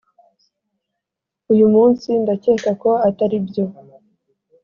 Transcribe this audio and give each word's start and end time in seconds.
uyu 1.53 1.65
munsi 1.73 2.07
ndakeka 2.21 2.71
ko 2.81 2.89
atari 3.07 3.37
byo 3.47 3.65